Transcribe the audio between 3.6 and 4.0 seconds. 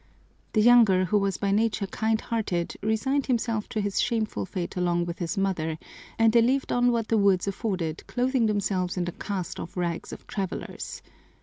to